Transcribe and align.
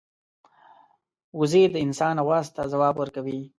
وزې 1.39 1.63
د 1.73 1.75
انسان 1.85 2.15
آواز 2.23 2.45
ته 2.55 2.61
ځواب 2.73 2.95
ورکوي 2.97 3.39